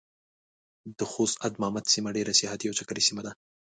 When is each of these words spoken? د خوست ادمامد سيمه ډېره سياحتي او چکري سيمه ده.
د 0.97 0.99
خوست 1.11 1.37
ادمامد 1.47 1.85
سيمه 1.93 2.09
ډېره 2.17 2.33
سياحتي 2.39 2.65
او 2.67 2.77
چکري 2.79 3.01
سيمه 3.07 3.21
ده. 3.25 3.31